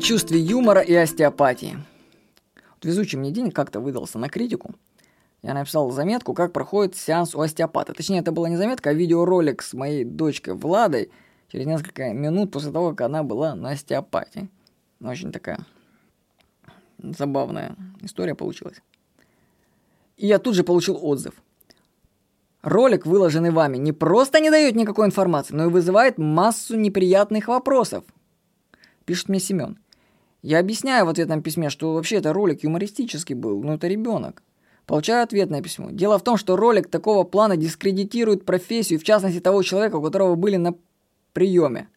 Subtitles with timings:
[0.00, 1.76] Чувстве юмора и остеопатии.
[2.54, 4.74] Вот везучий мне день как-то выдался на критику.
[5.42, 7.92] Я написал заметку, как проходит сеанс у остеопата.
[7.94, 11.10] Точнее, это была не заметка, а видеоролик с моей дочкой Владой
[11.48, 14.48] через несколько минут после того, как она была на остеопатии.
[15.00, 15.66] Очень такая
[16.98, 18.82] забавная история получилась.
[20.16, 21.34] И я тут же получил отзыв.
[22.62, 28.04] Ролик, выложенный вами, не просто не дает никакой информации, но и вызывает массу неприятных вопросов.
[29.04, 29.78] Пишет мне Семен.
[30.42, 34.42] Я объясняю в ответном письме, что вообще это ролик юмористический был, но это ребенок.
[34.86, 35.88] Получаю ответное письмо.
[35.90, 40.34] Дело в том, что ролик такого плана дискредитирует профессию, в частности того человека, у которого
[40.36, 40.74] были на
[41.32, 41.88] приеме.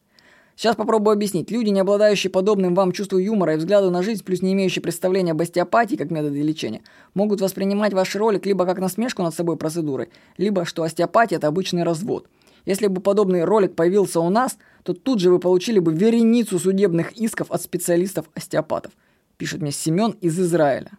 [0.56, 1.50] Сейчас попробую объяснить.
[1.50, 5.32] Люди, не обладающие подобным вам чувством юмора и взгляду на жизнь, плюс не имеющие представления
[5.32, 6.82] об остеопатии как методе лечения,
[7.14, 11.84] могут воспринимать ваш ролик либо как насмешку над собой процедурой, либо что остеопатия– это обычный
[11.84, 12.28] развод.
[12.66, 17.14] Если бы подобный ролик появился у нас, то тут же вы получили бы вереницу судебных
[17.14, 18.94] исков от специалистов-остеопатов,
[19.38, 20.92] пишет мне Семен из Израиля.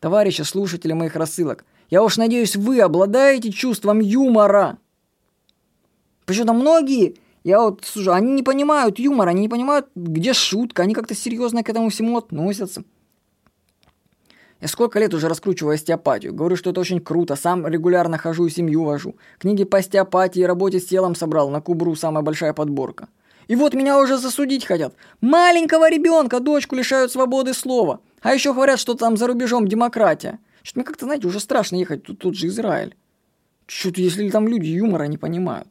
[0.00, 4.78] Товарищи слушатели моих рассылок, я уж надеюсь, вы обладаете чувством юмора.
[6.24, 10.94] Почему-то многие я вот слушай, они не понимают юмора, они не понимают, где шутка, они
[10.94, 12.82] как-то серьезно к этому всему относятся.
[14.60, 16.32] Я сколько лет уже раскручиваю остеопатию.
[16.32, 17.36] Говорю, что это очень круто.
[17.36, 19.16] Сам регулярно хожу и семью вожу.
[19.38, 21.50] Книги по остеопатии и работе с телом собрал.
[21.50, 23.08] На Кубру самая большая подборка.
[23.48, 24.94] И вот меня уже засудить хотят.
[25.20, 28.00] Маленького ребенка, дочку лишают свободы слова.
[28.22, 30.38] А еще говорят, что там за рубежом демократия.
[30.62, 32.02] Что-то мне как-то, знаете, уже страшно ехать.
[32.02, 32.96] Тут, тут же Израиль.
[33.66, 35.68] Что-то, если там люди юмора не понимают.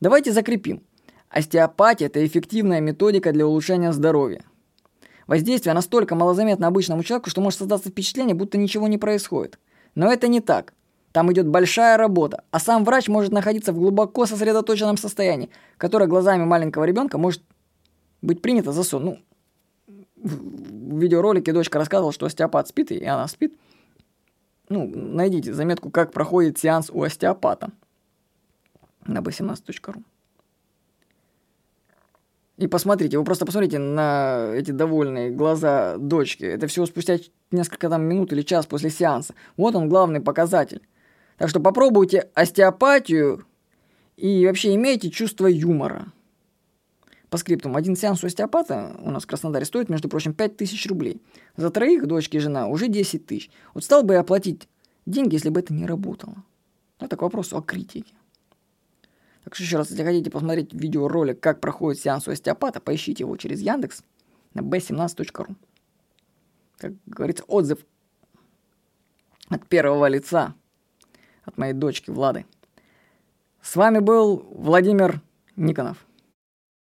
[0.00, 0.82] Давайте закрепим.
[1.30, 4.42] Остеопатия– это эффективная методика для улучшения здоровья.
[5.26, 9.58] Воздействие настолько малозаметно обычному человеку, что может создаться впечатление, будто ничего не происходит.
[9.94, 10.74] Но это не так.
[11.12, 16.44] Там идет большая работа, а сам врач может находиться в глубоко сосредоточенном состоянии, которое глазами
[16.44, 17.42] маленького ребенка может
[18.22, 19.04] быть принято за сон.
[19.04, 19.18] Ну,
[20.16, 23.54] в видеоролике дочка рассказывала, что остеопат спит, и она спит.
[24.68, 27.70] Ну, найдите заметку, как проходит сеанс у остеопата
[29.04, 30.02] на b17.ru.
[32.58, 36.44] И посмотрите, вы просто посмотрите на эти довольные глаза дочки.
[36.44, 37.18] Это всего спустя
[37.50, 39.34] несколько там минут или час после сеанса.
[39.56, 40.82] Вот он главный показатель.
[41.38, 43.46] Так что попробуйте остеопатию
[44.16, 46.12] и вообще имейте чувство юмора.
[47.30, 51.22] По скриптум, один сеанс у остеопата у нас в Краснодаре стоит, между прочим, 5000 рублей.
[51.56, 53.50] За троих, дочки и жена, уже 10 тысяч.
[53.72, 54.68] Вот стал бы я платить
[55.06, 56.44] деньги, если бы это не работало.
[57.00, 58.12] Это к вопросу о критике.
[59.44, 63.36] Так что еще раз, если хотите посмотреть видеоролик, как проходит сеанс у остеопата, поищите его
[63.36, 64.02] через Яндекс
[64.54, 65.56] на b17.ru.
[66.78, 67.84] Как говорится, отзыв
[69.48, 70.54] от первого лица,
[71.44, 72.46] от моей дочки Влады.
[73.60, 75.20] С вами был Владимир
[75.56, 76.06] Никонов.